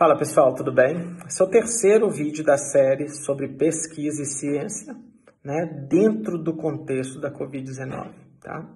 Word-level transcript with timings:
Fala 0.00 0.16
pessoal, 0.16 0.54
tudo 0.54 0.72
bem? 0.72 1.14
Esse 1.26 1.42
é 1.42 1.44
o 1.44 1.50
terceiro 1.50 2.08
vídeo 2.08 2.42
da 2.42 2.56
série 2.56 3.06
sobre 3.10 3.48
pesquisa 3.48 4.22
e 4.22 4.24
ciência, 4.24 4.96
né, 5.44 5.66
dentro 5.90 6.38
do 6.38 6.56
contexto 6.56 7.20
da 7.20 7.30
Covid-19, 7.30 8.10
tá? 8.40 8.66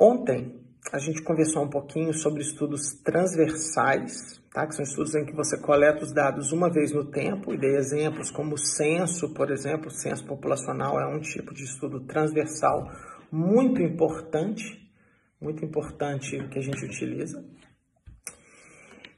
Ontem 0.00 0.58
a 0.90 0.98
gente 0.98 1.22
conversou 1.22 1.64
um 1.64 1.68
pouquinho 1.68 2.14
sobre 2.14 2.40
estudos 2.40 2.94
transversais, 3.04 4.40
tá? 4.50 4.66
Que 4.66 4.74
são 4.74 4.84
estudos 4.84 5.14
em 5.14 5.26
que 5.26 5.36
você 5.36 5.60
coleta 5.60 6.02
os 6.02 6.14
dados 6.14 6.50
uma 6.50 6.72
vez 6.72 6.92
no 6.92 7.04
tempo 7.04 7.52
e 7.52 7.58
dei 7.58 7.76
exemplos 7.76 8.30
como 8.30 8.54
o 8.54 8.58
censo, 8.58 9.34
por 9.34 9.50
exemplo, 9.50 9.88
o 9.88 9.94
censo 9.94 10.24
populacional 10.24 10.98
é 10.98 11.06
um 11.06 11.20
tipo 11.20 11.52
de 11.52 11.64
estudo 11.64 12.00
transversal 12.06 12.90
muito 13.30 13.82
importante, 13.82 14.90
muito 15.38 15.62
importante 15.62 16.42
que 16.48 16.58
a 16.58 16.62
gente 16.62 16.86
utiliza. 16.86 17.44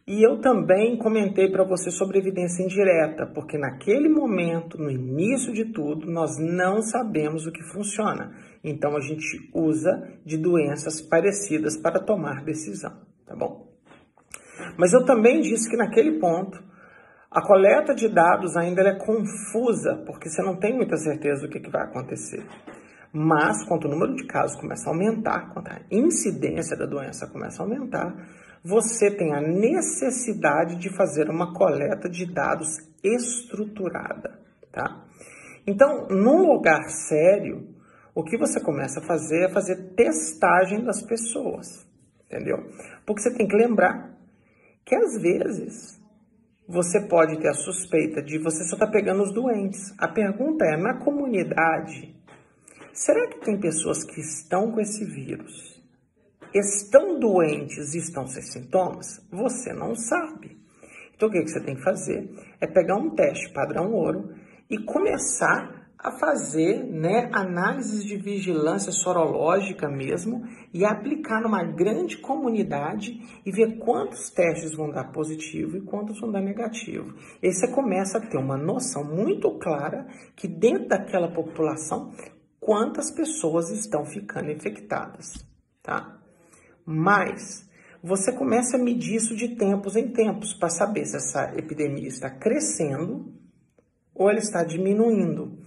E 0.09 0.27
eu 0.27 0.41
também 0.41 0.97
comentei 0.97 1.51
para 1.51 1.63
você 1.65 1.91
sobre 1.91 2.19
evidência 2.19 2.63
indireta, 2.63 3.27
porque 3.27 3.59
naquele 3.59 4.09
momento, 4.09 4.79
no 4.79 4.91
início 4.91 5.53
de 5.53 5.67
tudo, 5.67 6.11
nós 6.11 6.39
não 6.39 6.81
sabemos 6.81 7.47
o 7.47 7.53
que 7.53 7.63
funciona. 7.75 8.33
Então 8.65 8.97
a 8.97 9.01
gente 9.01 9.51
usa 9.53 9.91
de 10.25 10.39
doenças 10.39 11.03
parecidas 11.03 11.77
para 11.77 12.01
tomar 12.01 12.43
decisão, 12.43 13.03
tá 13.27 13.37
bom? 13.37 13.69
Mas 14.79 14.95
eu 14.95 15.05
também 15.05 15.43
disse 15.43 15.69
que 15.69 15.77
naquele 15.77 16.19
ponto 16.19 16.59
a 17.31 17.47
coleta 17.47 17.95
de 17.95 18.09
dados 18.09 18.57
ainda 18.57 18.81
é 18.81 18.99
confusa, 18.99 20.03
porque 20.07 20.31
você 20.31 20.41
não 20.41 20.57
tem 20.57 20.75
muita 20.75 20.97
certeza 20.97 21.43
do 21.43 21.51
que, 21.51 21.61
que 21.61 21.71
vai 21.71 21.83
acontecer. 21.83 22.43
Mas, 23.13 23.63
quando 23.67 23.85
o 23.85 23.89
número 23.89 24.15
de 24.15 24.25
casos 24.25 24.59
começa 24.59 24.89
a 24.89 24.93
aumentar, 24.93 25.53
quando 25.53 25.69
a 25.69 25.81
incidência 25.91 26.77
da 26.77 26.87
doença 26.87 27.27
começa 27.27 27.63
a 27.63 27.67
aumentar, 27.67 28.15
você 28.65 29.11
tem 29.11 29.35
a 29.35 29.41
necessidade 29.41 30.77
de 30.77 30.95
fazer 30.95 31.31
uma 31.31 31.55
coleta 31.55 32.09
de 32.09 32.27
dados 32.27 32.69
estruturada, 33.03 34.41
tá? 34.73 35.05
Então, 35.67 36.09
num 36.09 36.47
lugar 36.53 36.83
sério, 36.89 37.75
o 38.15 38.25
que 38.25 38.37
você 38.37 38.61
começa 38.61 39.01
a 39.01 39.07
fazer 39.07 39.45
é 39.45 39.53
fazer 39.53 39.95
testagem 39.95 40.83
das 40.83 41.03
pessoas, 41.03 41.87
entendeu? 42.27 42.57
Porque 43.07 43.23
você 43.23 43.35
tem 43.35 43.47
que 43.47 43.57
lembrar 43.57 44.17
que 44.85 44.95
às 44.95 45.21
vezes 45.21 45.99
você 46.67 47.01
pode 47.07 47.39
ter 47.41 47.49
a 47.49 47.55
suspeita 47.55 48.23
de 48.23 48.39
você 48.39 48.65
só 48.65 48.77
estar 48.77 48.87
tá 48.87 48.93
pegando 48.93 49.23
os 49.23 49.33
doentes. 49.33 49.95
A 49.99 50.09
pergunta 50.09 50.65
é, 50.65 50.77
na 50.77 50.99
comunidade, 50.99 52.15
será 52.93 53.29
que 53.29 53.41
tem 53.41 53.59
pessoas 53.59 54.05
que 54.05 54.21
estão 54.21 54.73
com 54.73 54.81
esse 54.81 55.05
vírus 55.05 55.78
estão 56.55 57.19
doentes 57.19 57.95
e 57.95 57.99
estão 57.99 58.27
sem 58.27 58.43
sintomas? 58.43 59.27
Você 59.31 59.73
não 59.73 59.95
sabe. 59.95 60.59
Então, 61.15 61.29
o 61.29 61.33
que 61.33 61.49
você 61.49 61.61
tem 61.61 61.75
que 61.75 61.83
fazer 61.83 62.31
é 62.61 62.67
pegar 62.67 62.97
um 62.97 63.11
teste 63.11 63.53
padrão 63.53 63.93
ouro 63.93 64.35
e 64.71 64.79
começar 64.79 65.79
a 65.99 66.13
fazer 66.13 66.85
né, 66.85 67.29
análises 67.33 68.05
de 68.05 68.17
vigilância 68.17 68.93
sorológica 68.93 69.89
mesmo 69.89 70.45
e 70.73 70.85
aplicar 70.85 71.41
numa 71.43 71.65
grande 71.65 72.19
comunidade 72.19 73.21
e 73.45 73.51
ver 73.51 73.79
quantos 73.79 74.31
testes 74.31 74.77
vão 74.77 74.91
dar 74.91 75.11
positivo 75.11 75.77
e 75.77 75.81
quantos 75.81 76.21
vão 76.21 76.31
dar 76.31 76.41
negativo. 76.41 77.15
E 77.43 77.49
aí 77.49 77.53
você 77.53 77.67
começa 77.67 78.19
a 78.19 78.21
ter 78.21 78.39
uma 78.39 78.57
noção 78.57 79.03
muito 79.03 79.51
clara 79.59 80.07
que 80.37 80.47
dentro 80.47 80.87
daquela 80.87 81.33
população 81.33 82.13
quantas 82.61 83.11
pessoas 83.11 83.71
estão 83.71 84.05
ficando 84.05 84.53
infectadas, 84.53 85.45
tá? 85.83 86.18
Mas 86.91 87.69
você 88.03 88.33
começa 88.33 88.79
a 88.79 88.81
medir 88.83 89.17
isso 89.17 89.37
de 89.37 89.49
tempos 89.57 89.95
em 89.95 90.09
tempos 90.09 90.55
para 90.55 90.71
saber 90.71 91.05
se 91.05 91.17
essa 91.17 91.53
epidemia 91.55 92.09
está 92.09 92.31
crescendo 92.31 93.31
ou 94.15 94.31
ela 94.31 94.39
está 94.39 94.65
diminuindo. 94.65 95.59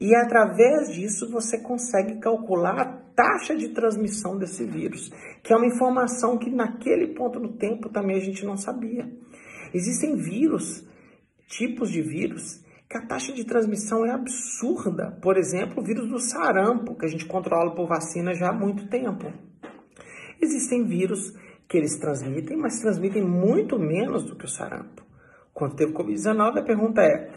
E 0.00 0.14
através 0.14 0.94
disso 0.94 1.28
você 1.32 1.58
consegue 1.58 2.20
calcular 2.20 2.78
a 2.78 2.84
taxa 2.84 3.56
de 3.56 3.70
transmissão 3.70 4.38
desse 4.38 4.64
vírus, 4.64 5.10
que 5.42 5.52
é 5.52 5.56
uma 5.56 5.66
informação 5.66 6.38
que 6.38 6.48
naquele 6.48 7.08
ponto 7.08 7.40
do 7.40 7.54
tempo 7.54 7.88
também 7.88 8.16
a 8.16 8.20
gente 8.20 8.46
não 8.46 8.56
sabia. 8.56 9.10
Existem 9.74 10.14
vírus, 10.14 10.86
tipos 11.48 11.90
de 11.90 12.02
vírus, 12.02 12.64
que 12.88 12.96
a 12.96 13.04
taxa 13.04 13.32
de 13.32 13.44
transmissão 13.44 14.06
é 14.06 14.12
absurda. 14.12 15.18
Por 15.20 15.36
exemplo, 15.36 15.82
o 15.82 15.84
vírus 15.84 16.08
do 16.08 16.20
sarampo, 16.20 16.94
que 16.94 17.04
a 17.04 17.08
gente 17.08 17.26
controla 17.26 17.74
por 17.74 17.88
vacina 17.88 18.32
já 18.32 18.50
há 18.50 18.52
muito 18.52 18.88
tempo. 18.88 19.47
Existem 20.40 20.86
vírus 20.86 21.34
que 21.68 21.76
eles 21.76 21.98
transmitem, 21.98 22.56
mas 22.56 22.80
transmitem 22.80 23.22
muito 23.22 23.78
menos 23.78 24.24
do 24.24 24.36
que 24.36 24.46
o 24.46 24.48
sarampo. 24.48 25.02
Quando 25.52 25.76
teve 25.76 25.92
Covid-19, 25.92 26.58
a 26.58 26.62
pergunta 26.62 27.02
é: 27.02 27.30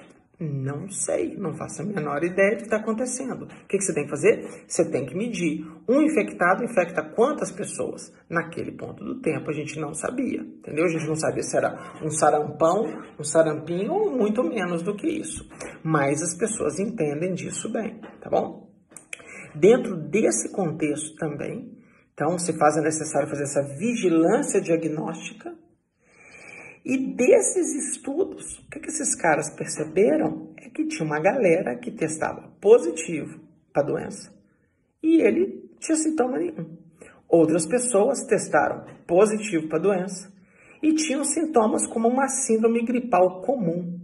não 0.44 0.90
sei, 0.90 1.36
não 1.38 1.54
faço 1.54 1.84
a 1.84 1.86
menor 1.86 2.24
ideia 2.24 2.52
do 2.52 2.58
que 2.58 2.64
está 2.64 2.78
acontecendo. 2.78 3.44
O 3.44 3.68
que, 3.68 3.78
que, 3.78 3.84
você 3.84 3.94
tem 3.94 4.06
que 4.06 4.10
fazer? 4.10 4.64
Você 4.68 4.90
tem 4.90 5.06
que 5.06 5.16
medir. 5.16 5.68
Um 5.88 6.02
infectado 6.02 6.64
infecta 6.64 7.04
quantas 7.04 7.52
pessoas? 7.52 8.12
Naquele 8.28 8.72
ponto 8.72 9.04
do 9.04 9.22
tempo 9.22 9.52
a 9.52 9.54
gente 9.54 9.80
não 9.80 9.94
sabia, 9.94 10.42
entendeu? 10.42 10.86
A 10.86 10.88
gente 10.88 11.08
não 11.08 11.16
sabia 11.16 11.44
se 11.44 11.56
era 11.56 11.78
um 12.04 12.10
sarampão, 12.10 12.86
um 13.20 13.24
sarampinho 13.24 13.94
ou 13.94 14.18
muito 14.18 14.44
menos 14.44 14.82
do 14.82 14.96
que 14.96 15.08
isso. 15.08 15.48
Mas 15.84 16.24
as 16.24 16.36
pessoas 16.36 16.80
entendem 16.80 17.36
disso 17.36 17.72
bem, 17.72 18.00
tá 18.20 18.30
bom? 18.30 18.68
Dentro 19.54 19.96
desse 19.96 20.52
contexto 20.52 21.16
também, 21.18 21.81
então, 22.22 22.38
se 22.38 22.54
faz 22.54 22.76
necessário 22.76 23.28
fazer 23.28 23.46
essa 23.46 23.64
vigilância 23.64 24.62
diagnóstica. 24.62 25.56
E 26.86 27.16
desses 27.16 27.96
estudos, 27.96 28.60
o 28.60 28.70
que, 28.70 28.80
que 28.80 28.90
esses 28.90 29.16
caras 29.16 29.50
perceberam 29.50 30.54
é 30.58 30.70
que 30.70 30.86
tinha 30.86 31.04
uma 31.04 31.20
galera 31.20 31.76
que 31.76 31.90
testava 31.90 32.48
positivo 32.62 33.40
para 33.74 33.82
a 33.82 33.86
doença 33.88 34.32
e 35.02 35.20
ele 35.20 35.68
tinha 35.80 35.96
sintoma 35.96 36.38
nenhum. 36.38 36.78
Outras 37.28 37.66
pessoas 37.66 38.24
testaram 38.28 38.86
positivo 39.08 39.68
para 39.68 39.80
a 39.80 39.82
doença 39.82 40.32
e 40.84 40.94
tinham 40.94 41.24
sintomas 41.24 41.88
como 41.88 42.08
uma 42.08 42.28
síndrome 42.28 42.86
gripal 42.86 43.42
comum. 43.42 44.00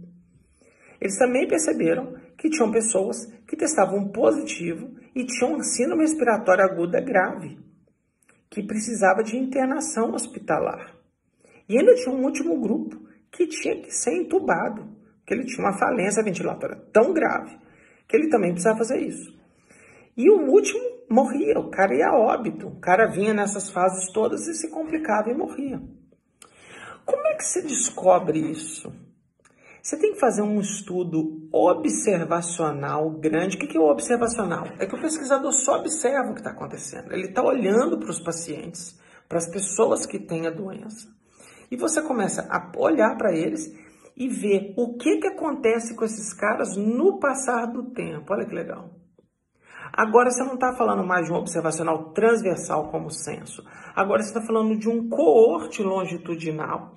Eles 1.00 1.16
também 1.16 1.46
perceberam 1.46 2.16
que 2.36 2.50
tinham 2.50 2.72
pessoas 2.72 3.26
que 3.46 3.56
testavam 3.56 4.08
positivo 4.08 4.90
e 5.14 5.24
tinham 5.24 5.62
síndrome 5.62 6.02
respiratória 6.02 6.64
aguda 6.64 7.00
grave 7.00 7.67
que 8.50 8.62
precisava 8.62 9.22
de 9.22 9.36
internação 9.36 10.12
hospitalar. 10.12 10.94
E 11.68 11.78
ainda 11.78 11.94
tinha 11.94 12.14
um 12.14 12.24
último 12.24 12.60
grupo 12.60 13.08
que 13.30 13.46
tinha 13.46 13.80
que 13.80 13.90
ser 13.90 14.14
entubado, 14.14 14.88
que 15.26 15.34
ele 15.34 15.44
tinha 15.44 15.66
uma 15.66 15.78
falência 15.78 16.22
ventilatória 16.22 16.76
tão 16.92 17.12
grave 17.12 17.58
que 18.08 18.16
ele 18.16 18.30
também 18.30 18.52
precisava 18.52 18.78
fazer 18.78 19.00
isso. 19.00 19.36
E 20.16 20.30
o 20.30 20.50
último 20.50 20.80
morria, 21.10 21.58
o 21.58 21.70
cara 21.70 21.94
ia 21.94 22.08
a 22.08 22.18
óbito, 22.18 22.66
o 22.66 22.80
cara 22.80 23.06
vinha 23.06 23.34
nessas 23.34 23.70
fases 23.70 24.10
todas 24.12 24.46
e 24.48 24.54
se 24.54 24.70
complicava 24.70 25.30
e 25.30 25.34
morria. 25.34 25.80
Como 27.04 27.26
é 27.28 27.34
que 27.34 27.44
se 27.44 27.62
descobre 27.62 28.38
isso? 28.38 28.92
Você 29.88 29.96
tem 29.96 30.12
que 30.12 30.20
fazer 30.20 30.42
um 30.42 30.60
estudo 30.60 31.48
observacional 31.50 33.10
grande. 33.12 33.56
O 33.56 33.58
que 33.58 33.74
é 33.74 33.80
o 33.80 33.90
observacional? 33.90 34.66
É 34.78 34.84
que 34.84 34.94
o 34.94 35.00
pesquisador 35.00 35.50
só 35.50 35.78
observa 35.78 36.28
o 36.28 36.34
que 36.34 36.40
está 36.40 36.50
acontecendo. 36.50 37.10
Ele 37.10 37.28
está 37.28 37.42
olhando 37.42 37.98
para 37.98 38.10
os 38.10 38.20
pacientes, 38.20 39.00
para 39.26 39.38
as 39.38 39.50
pessoas 39.50 40.04
que 40.04 40.18
têm 40.18 40.46
a 40.46 40.50
doença. 40.50 41.08
E 41.70 41.76
você 41.78 42.02
começa 42.02 42.46
a 42.50 42.70
olhar 42.76 43.16
para 43.16 43.34
eles 43.34 43.74
e 44.14 44.28
ver 44.28 44.74
o 44.76 44.98
que, 44.98 45.20
que 45.20 45.28
acontece 45.28 45.96
com 45.96 46.04
esses 46.04 46.34
caras 46.34 46.76
no 46.76 47.18
passar 47.18 47.64
do 47.72 47.84
tempo. 47.84 48.30
Olha 48.30 48.44
que 48.44 48.54
legal. 48.54 48.90
Agora 49.90 50.30
você 50.30 50.44
não 50.44 50.56
está 50.56 50.74
falando 50.74 51.02
mais 51.02 51.28
de 51.28 51.32
um 51.32 51.36
observacional 51.36 52.12
transversal 52.12 52.90
como 52.90 53.06
o 53.06 53.10
censo. 53.10 53.64
Agora 53.96 54.22
você 54.22 54.28
está 54.28 54.42
falando 54.42 54.76
de 54.76 54.86
um 54.86 55.08
coorte 55.08 55.82
longitudinal 55.82 56.92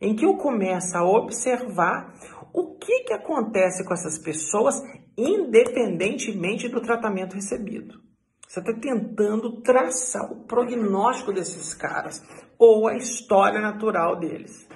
em 0.00 0.14
que 0.14 0.24
eu 0.24 0.36
começo 0.36 0.96
a 0.96 1.04
observar 1.04 2.14
o 2.52 2.74
que, 2.76 3.04
que 3.04 3.12
acontece 3.12 3.84
com 3.84 3.92
essas 3.92 4.18
pessoas, 4.18 4.82
independentemente 5.16 6.68
do 6.68 6.80
tratamento 6.80 7.34
recebido. 7.34 8.00
Você 8.48 8.60
está 8.60 8.72
tentando 8.72 9.60
traçar 9.60 10.32
o 10.32 10.44
prognóstico 10.44 11.32
desses 11.32 11.74
caras 11.74 12.24
ou 12.58 12.88
a 12.88 12.96
história 12.96 13.60
natural 13.60 14.18
deles. 14.18 14.66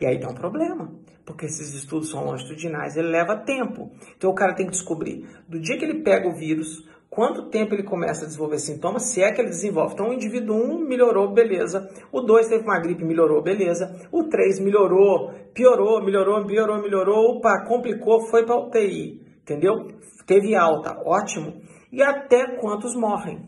E 0.00 0.06
aí 0.06 0.18
dá 0.18 0.28
um 0.28 0.34
problema, 0.34 0.92
porque 1.24 1.46
esses 1.46 1.74
estudos 1.74 2.10
são 2.10 2.24
longitudinais, 2.24 2.96
ele 2.96 3.08
leva 3.08 3.36
tempo. 3.36 3.92
Então 4.16 4.30
o 4.30 4.34
cara 4.34 4.54
tem 4.54 4.66
que 4.66 4.72
descobrir 4.72 5.28
do 5.48 5.60
dia 5.60 5.78
que 5.78 5.84
ele 5.84 6.02
pega 6.02 6.28
o 6.28 6.34
vírus, 6.34 6.88
quanto 7.12 7.50
tempo 7.50 7.74
ele 7.74 7.82
começa 7.82 8.24
a 8.24 8.26
desenvolver 8.26 8.58
sintomas, 8.58 9.02
se 9.02 9.22
é 9.22 9.30
que 9.30 9.38
ele 9.38 9.50
desenvolve. 9.50 9.92
Então, 9.92 10.08
o 10.08 10.14
indivíduo 10.14 10.56
1 10.56 10.78
melhorou, 10.88 11.30
beleza. 11.30 11.86
O 12.10 12.22
2 12.22 12.48
teve 12.48 12.64
uma 12.64 12.80
gripe, 12.80 13.04
melhorou, 13.04 13.42
beleza. 13.42 14.08
O 14.10 14.24
3 14.24 14.60
melhorou, 14.60 15.30
piorou, 15.52 16.02
melhorou, 16.02 16.46
piorou, 16.46 16.80
melhorou. 16.80 17.36
Opa, 17.36 17.66
complicou, 17.68 18.22
foi 18.30 18.46
para 18.46 18.58
UTI. 18.58 19.20
Entendeu? 19.42 19.88
Teve 20.26 20.54
alta, 20.54 21.02
ótimo. 21.04 21.60
E 21.92 22.02
até 22.02 22.56
quantos 22.56 22.96
morrem. 22.96 23.46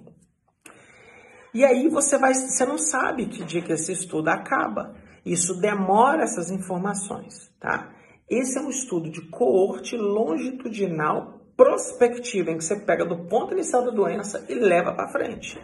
E 1.55 1.65
aí 1.65 1.89
você 1.89 2.19
vai, 2.19 2.35
você 2.35 2.67
não 2.67 2.77
sabe 2.77 3.29
que 3.29 3.45
dia 3.45 3.63
que 3.63 3.73
esse 3.73 3.93
estudo 3.93 4.29
acaba. 4.29 4.95
Isso 5.25 5.59
demora 5.59 6.25
essas 6.25 6.51
informações, 6.51 7.51
tá? 7.59 7.95
Esse 8.29 8.59
é 8.59 8.61
um 8.61 8.69
estudo 8.69 9.11
de 9.11 9.23
coorte 9.31 9.97
longitudinal 9.97 11.34
prospectiva, 11.57 12.51
em 12.51 12.59
que 12.59 12.65
você 12.65 12.77
pega 12.77 13.05
do 13.05 13.27
ponto 13.27 13.53
inicial 13.53 13.85
da 13.85 13.91
doença 13.91 14.45
e 14.49 14.55
leva 14.55 14.93
para 14.93 15.09
frente. 15.09 15.61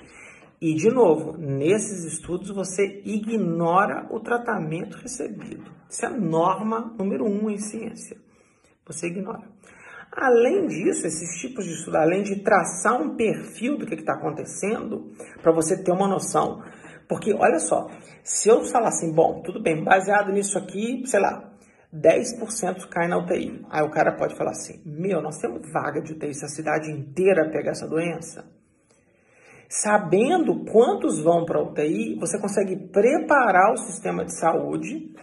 E, 0.60 0.74
de 0.74 0.90
novo, 0.90 1.38
nesses 1.38 2.04
estudos 2.04 2.50
você 2.50 3.00
ignora 3.04 4.06
o 4.10 4.20
tratamento 4.20 4.98
recebido. 4.98 5.70
Isso 5.88 6.04
é 6.04 6.10
norma 6.10 6.94
número 6.98 7.24
um 7.24 7.48
em 7.48 7.56
ciência. 7.56 8.18
Você 8.86 9.06
ignora. 9.06 9.48
Além 10.12 10.66
disso, 10.66 11.06
esses 11.06 11.40
tipos 11.40 11.64
de 11.64 11.72
estudo, 11.72 11.96
além 11.96 12.22
de 12.22 12.42
traçar 12.42 13.00
um 13.00 13.16
perfil 13.16 13.78
do 13.78 13.86
que 13.86 13.94
está 13.94 14.14
acontecendo, 14.14 15.12
para 15.40 15.52
você 15.52 15.82
ter 15.82 15.92
uma 15.92 16.08
noção. 16.08 16.62
Porque, 17.08 17.32
olha 17.32 17.58
só, 17.58 17.88
se 18.22 18.48
eu 18.48 18.64
falar 18.64 18.88
assim, 18.88 19.12
bom, 19.12 19.40
tudo 19.42 19.62
bem, 19.62 19.82
baseado 19.82 20.30
nisso 20.30 20.58
aqui, 20.58 21.02
sei 21.06 21.20
lá, 21.20 21.49
10% 21.92 22.88
cai 22.88 23.08
na 23.08 23.18
UTI. 23.18 23.66
Aí 23.68 23.82
o 23.82 23.90
cara 23.90 24.12
pode 24.12 24.36
falar 24.36 24.52
assim: 24.52 24.80
meu, 24.84 25.20
nós 25.20 25.38
temos 25.38 25.70
vaga 25.72 26.00
de 26.00 26.12
UTI 26.12 26.34
se 26.34 26.44
a 26.44 26.48
cidade 26.48 26.90
inteira 26.90 27.50
pegar 27.50 27.72
essa 27.72 27.88
doença. 27.88 28.44
Sabendo 29.68 30.64
quantos 30.64 31.22
vão 31.22 31.44
para 31.44 31.58
a 31.58 31.62
UTI, 31.62 32.18
você 32.18 32.40
consegue 32.40 32.76
preparar 32.76 33.72
o 33.72 33.76
sistema 33.76 34.24
de 34.24 34.36
saúde 34.36 35.14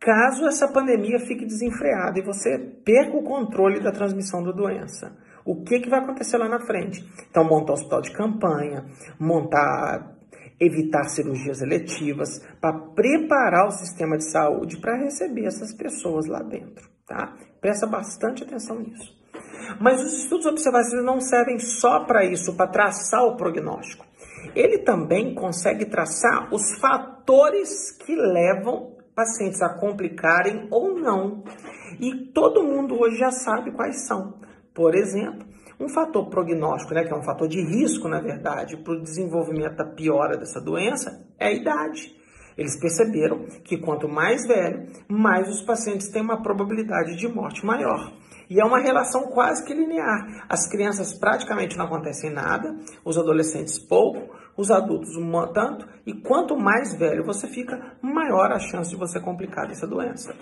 caso 0.00 0.46
essa 0.46 0.68
pandemia 0.68 1.18
fique 1.18 1.46
desenfreada 1.46 2.18
e 2.18 2.22
você 2.22 2.58
perca 2.84 3.16
o 3.16 3.22
controle 3.22 3.80
da 3.80 3.90
transmissão 3.90 4.42
da 4.42 4.52
doença. 4.52 5.16
O 5.44 5.62
que, 5.62 5.80
que 5.80 5.88
vai 5.88 6.00
acontecer 6.00 6.36
lá 6.38 6.48
na 6.48 6.60
frente? 6.60 7.04
Então, 7.30 7.44
montar 7.44 7.74
hospital 7.74 8.00
de 8.00 8.12
campanha, 8.12 8.84
montar 9.18 10.13
evitar 10.60 11.04
cirurgias 11.04 11.60
eletivas, 11.60 12.40
para 12.60 12.78
preparar 12.94 13.66
o 13.66 13.72
sistema 13.72 14.16
de 14.16 14.30
saúde 14.30 14.80
para 14.80 14.96
receber 14.96 15.46
essas 15.46 15.74
pessoas 15.74 16.26
lá 16.26 16.42
dentro, 16.42 16.88
tá? 17.06 17.36
Presta 17.60 17.86
bastante 17.86 18.44
atenção 18.44 18.78
nisso. 18.78 19.12
Mas 19.80 20.02
os 20.02 20.22
estudos 20.22 20.46
observacionais 20.46 21.04
não 21.04 21.20
servem 21.20 21.58
só 21.58 22.04
para 22.04 22.24
isso, 22.24 22.54
para 22.54 22.70
traçar 22.70 23.24
o 23.24 23.36
prognóstico. 23.36 24.06
Ele 24.54 24.78
também 24.78 25.34
consegue 25.34 25.86
traçar 25.86 26.52
os 26.52 26.78
fatores 26.78 27.90
que 27.90 28.14
levam 28.14 28.94
pacientes 29.14 29.62
a 29.62 29.68
complicarem 29.68 30.68
ou 30.70 30.98
não. 30.98 31.44
E 32.00 32.26
todo 32.32 32.62
mundo 32.62 33.00
hoje 33.00 33.18
já 33.18 33.30
sabe 33.30 33.72
quais 33.72 34.06
são. 34.06 34.38
Por 34.74 34.94
exemplo, 34.94 35.46
um 35.78 35.88
fator 35.88 36.28
prognóstico, 36.28 36.94
né, 36.94 37.04
que 37.04 37.12
é 37.12 37.16
um 37.16 37.22
fator 37.22 37.48
de 37.48 37.60
risco, 37.60 38.08
na 38.08 38.20
verdade, 38.20 38.76
para 38.76 38.94
o 38.94 39.02
desenvolvimento 39.02 39.76
da 39.76 39.84
piora 39.84 40.36
dessa 40.36 40.60
doença, 40.60 41.24
é 41.38 41.48
a 41.48 41.52
idade. 41.52 42.14
Eles 42.56 42.78
perceberam 42.78 43.46
que 43.64 43.78
quanto 43.78 44.08
mais 44.08 44.46
velho, 44.46 44.86
mais 45.08 45.48
os 45.48 45.62
pacientes 45.62 46.08
têm 46.08 46.22
uma 46.22 46.40
probabilidade 46.40 47.16
de 47.16 47.26
morte 47.26 47.66
maior. 47.66 48.12
E 48.48 48.60
é 48.60 48.64
uma 48.64 48.78
relação 48.78 49.22
quase 49.28 49.64
que 49.64 49.74
linear. 49.74 50.46
As 50.48 50.68
crianças 50.68 51.18
praticamente 51.18 51.76
não 51.76 51.86
acontecem 51.86 52.30
nada, 52.30 52.76
os 53.04 53.18
adolescentes 53.18 53.78
pouco, 53.78 54.34
os 54.56 54.70
adultos 54.70 55.16
um 55.16 55.32
tanto, 55.52 55.88
e 56.06 56.12
quanto 56.12 56.56
mais 56.56 56.94
velho 56.94 57.24
você 57.24 57.48
fica, 57.48 57.96
maior 58.00 58.52
a 58.52 58.58
chance 58.60 58.90
de 58.90 58.96
você 58.96 59.18
complicar 59.18 59.70
essa 59.70 59.86
doença. 59.86 60.34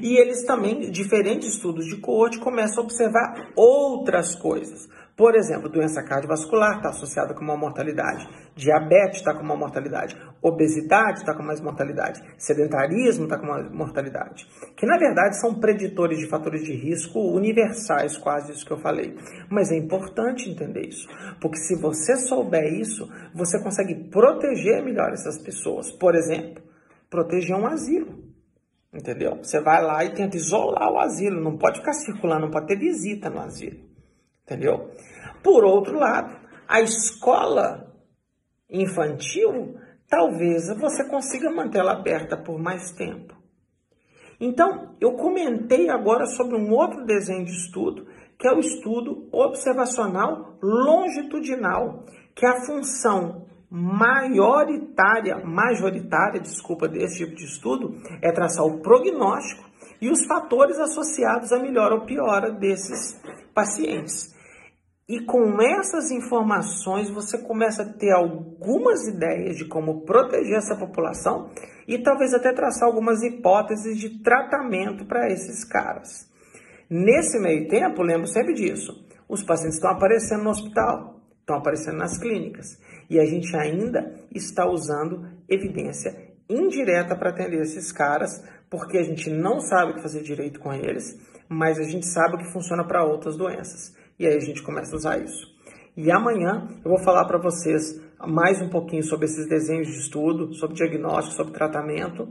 E 0.00 0.18
eles 0.20 0.44
também, 0.44 0.90
diferentes 0.90 1.54
estudos 1.54 1.86
de 1.86 1.96
coorte, 1.96 2.38
começam 2.38 2.82
a 2.82 2.86
observar 2.86 3.52
outras 3.56 4.34
coisas. 4.34 4.88
Por 5.16 5.34
exemplo, 5.34 5.68
doença 5.68 6.02
cardiovascular 6.02 6.76
está 6.76 6.88
associada 6.88 7.34
com 7.34 7.44
uma 7.44 7.56
mortalidade, 7.56 8.26
diabetes 8.56 9.18
está 9.18 9.34
com 9.34 9.42
uma 9.42 9.54
mortalidade, 9.54 10.16
obesidade 10.40 11.20
está 11.20 11.34
com 11.34 11.42
mais 11.42 11.60
mortalidade, 11.60 12.18
sedentarismo 12.38 13.24
está 13.24 13.38
com 13.38 13.44
uma 13.44 13.62
mortalidade, 13.70 14.46
que 14.74 14.86
na 14.86 14.96
verdade 14.96 15.38
são 15.38 15.60
preditores 15.60 16.18
de 16.18 16.28
fatores 16.28 16.64
de 16.64 16.72
risco 16.72 17.20
universais, 17.20 18.16
quase 18.16 18.52
isso 18.52 18.64
que 18.64 18.72
eu 18.72 18.78
falei. 18.78 19.14
Mas 19.50 19.70
é 19.70 19.76
importante 19.76 20.48
entender 20.48 20.88
isso, 20.88 21.06
porque 21.42 21.58
se 21.58 21.78
você 21.78 22.16
souber 22.16 22.72
isso, 22.72 23.06
você 23.34 23.62
consegue 23.62 24.08
proteger 24.08 24.82
melhor 24.82 25.12
essas 25.12 25.36
pessoas. 25.38 25.92
Por 25.92 26.14
exemplo, 26.14 26.62
proteger 27.10 27.54
um 27.54 27.66
asilo. 27.66 28.31
Entendeu? 28.92 29.36
Você 29.36 29.60
vai 29.60 29.82
lá 29.82 30.04
e 30.04 30.12
tenta 30.12 30.36
isolar 30.36 30.92
o 30.92 30.98
asilo, 30.98 31.40
não 31.40 31.56
pode 31.56 31.78
ficar 31.78 31.94
circulando, 31.94 32.42
não 32.42 32.50
pode 32.50 32.66
ter 32.66 32.78
visita 32.78 33.30
no 33.30 33.40
asilo. 33.40 33.80
Entendeu? 34.44 34.90
Por 35.42 35.64
outro 35.64 35.98
lado, 35.98 36.36
a 36.68 36.80
escola 36.80 37.90
infantil, 38.68 39.76
talvez 40.08 40.68
você 40.78 41.08
consiga 41.08 41.50
mantê-la 41.50 41.92
aberta 41.92 42.36
por 42.36 42.58
mais 42.58 42.92
tempo. 42.92 43.34
Então, 44.38 44.96
eu 45.00 45.12
comentei 45.12 45.88
agora 45.88 46.26
sobre 46.26 46.56
um 46.56 46.72
outro 46.72 47.04
desenho 47.06 47.44
de 47.44 47.52
estudo, 47.52 48.06
que 48.38 48.46
é 48.46 48.52
o 48.52 48.58
estudo 48.58 49.28
observacional 49.32 50.58
longitudinal, 50.60 52.04
que 52.34 52.44
é 52.44 52.48
a 52.48 52.66
função 52.66 53.46
maioritária, 53.74 55.38
majoritária, 55.42 56.38
desculpa, 56.38 56.86
desse 56.86 57.24
tipo 57.24 57.34
de 57.34 57.46
estudo 57.46 57.96
é 58.20 58.30
traçar 58.30 58.66
o 58.66 58.82
prognóstico 58.82 59.64
e 59.98 60.10
os 60.10 60.26
fatores 60.26 60.78
associados 60.78 61.50
à 61.52 61.58
melhora 61.58 61.94
ou 61.94 62.04
piora 62.04 62.52
desses 62.52 63.18
pacientes. 63.54 64.34
E 65.08 65.20
com 65.20 65.58
essas 65.62 66.10
informações 66.10 67.08
você 67.08 67.38
começa 67.38 67.82
a 67.82 67.92
ter 67.94 68.12
algumas 68.12 69.08
ideias 69.08 69.56
de 69.56 69.64
como 69.64 70.02
proteger 70.02 70.58
essa 70.58 70.76
população 70.76 71.50
e 71.88 71.98
talvez 71.98 72.34
até 72.34 72.52
traçar 72.52 72.86
algumas 72.86 73.22
hipóteses 73.22 73.98
de 73.98 74.22
tratamento 74.22 75.06
para 75.06 75.32
esses 75.32 75.64
caras. 75.64 76.30
Nesse 76.90 77.38
meio 77.40 77.66
tempo, 77.68 78.02
lembro 78.02 78.26
sempre 78.26 78.52
disso, 78.52 78.92
os 79.26 79.42
pacientes 79.42 79.76
estão 79.76 79.92
aparecendo 79.92 80.44
no 80.44 80.50
hospital, 80.50 81.22
estão 81.40 81.56
aparecendo 81.56 81.96
nas 81.96 82.18
clínicas. 82.18 82.78
E 83.12 83.20
a 83.20 83.26
gente 83.26 83.54
ainda 83.54 84.10
está 84.34 84.66
usando 84.66 85.28
evidência 85.46 86.32
indireta 86.48 87.14
para 87.14 87.28
atender 87.28 87.60
esses 87.60 87.92
caras, 87.92 88.42
porque 88.70 88.96
a 88.96 89.02
gente 89.02 89.28
não 89.28 89.60
sabe 89.60 89.92
o 89.92 89.94
que 89.96 90.00
fazer 90.00 90.22
direito 90.22 90.58
com 90.58 90.72
eles, 90.72 91.20
mas 91.46 91.78
a 91.78 91.82
gente 91.82 92.06
sabe 92.06 92.36
o 92.36 92.38
que 92.38 92.50
funciona 92.50 92.82
para 92.86 93.04
outras 93.04 93.36
doenças. 93.36 93.94
E 94.18 94.26
aí 94.26 94.34
a 94.34 94.40
gente 94.40 94.62
começa 94.62 94.94
a 94.94 94.96
usar 94.96 95.22
isso. 95.22 95.46
E 95.94 96.10
amanhã 96.10 96.66
eu 96.82 96.90
vou 96.90 97.04
falar 97.04 97.26
para 97.26 97.36
vocês 97.36 98.00
mais 98.26 98.62
um 98.62 98.70
pouquinho 98.70 99.02
sobre 99.02 99.26
esses 99.26 99.46
desenhos 99.46 99.88
de 99.88 99.98
estudo, 99.98 100.54
sobre 100.54 100.74
diagnóstico, 100.74 101.36
sobre 101.36 101.52
tratamento, 101.52 102.26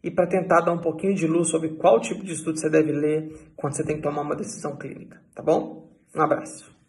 e 0.00 0.12
para 0.12 0.28
tentar 0.28 0.60
dar 0.60 0.72
um 0.72 0.80
pouquinho 0.80 1.16
de 1.16 1.26
luz 1.26 1.48
sobre 1.48 1.70
qual 1.70 2.00
tipo 2.00 2.22
de 2.22 2.34
estudo 2.34 2.56
você 2.56 2.70
deve 2.70 2.92
ler 2.92 3.50
quando 3.56 3.74
você 3.74 3.82
tem 3.82 3.96
que 3.96 4.02
tomar 4.02 4.22
uma 4.22 4.36
decisão 4.36 4.76
clínica, 4.76 5.20
tá 5.34 5.42
bom? 5.42 5.90
Um 6.14 6.22
abraço. 6.22 6.79